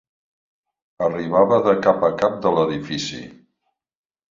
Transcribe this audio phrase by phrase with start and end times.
[1.07, 3.23] Arribava de cap a cap del edifici.